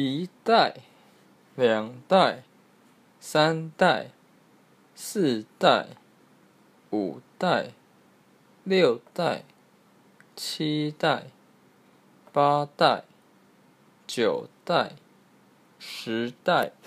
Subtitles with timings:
[0.00, 0.76] 一代
[1.56, 2.44] 两代
[3.18, 4.12] 三代
[4.94, 5.88] 四代
[6.90, 7.72] 五代
[8.62, 9.42] 六代
[10.36, 11.24] 七代
[12.32, 13.02] 八代
[14.06, 14.92] 九代
[15.80, 16.77] 十代。